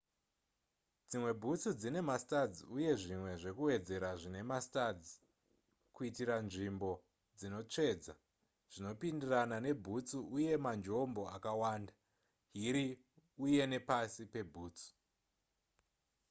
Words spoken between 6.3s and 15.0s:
nzvimbo dzinotsvedza zvinopindirana nebhutsu uye manjombo akawanda hiri uye nepasi pebhutsu